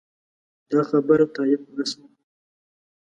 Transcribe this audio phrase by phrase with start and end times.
[0.71, 2.07] دا خبره تایید نه شوه.